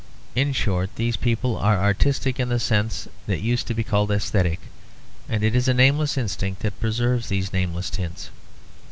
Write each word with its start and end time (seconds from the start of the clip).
In 0.35 0.51
short 0.51 0.95
these 0.95 1.15
people 1.15 1.55
are 1.57 1.79
artistic 1.79 2.39
in 2.39 2.49
the 2.49 2.59
sense 2.59 3.07
that 3.27 3.41
used 3.43 3.67
to 3.67 3.75
be 3.75 3.83
called 3.83 4.09
aesthetic; 4.09 4.59
and 5.29 5.43
it 5.43 5.55
is 5.55 5.67
a 5.67 5.75
nameless 5.75 6.17
instinct 6.17 6.61
that 6.63 6.79
preserves 6.79 7.29
these 7.29 7.53
nameless 7.53 7.91
tints. 7.91 8.31